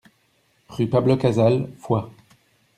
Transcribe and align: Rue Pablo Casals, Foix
Rue 0.69 0.87
Pablo 0.87 1.15
Casals, 1.15 1.69
Foix 1.77 2.11